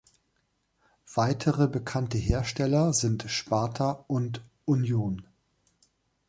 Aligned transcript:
Weitere 1.13 1.67
bekannte 1.67 2.17
Hersteller 2.17 2.91
sind 2.91 3.25
Sparta 3.29 4.03
und 4.07 4.41
Union. 4.65 5.27